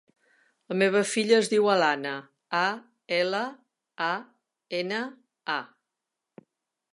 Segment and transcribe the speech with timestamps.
[0.71, 2.13] La meva filla es diu Alana:
[2.61, 2.63] a,
[3.19, 3.43] ela,
[4.07, 4.09] a,
[4.79, 5.05] ena,
[5.59, 5.61] a.